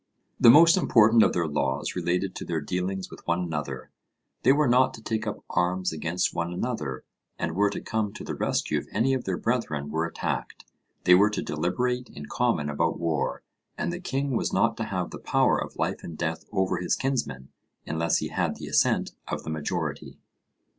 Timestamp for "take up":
5.03-5.43